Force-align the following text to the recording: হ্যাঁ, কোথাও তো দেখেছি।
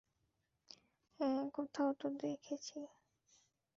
হ্যাঁ, 1.19 1.41
কোথাও 1.53 1.89
তো 1.93 2.07
দেখেছি। 2.21 2.77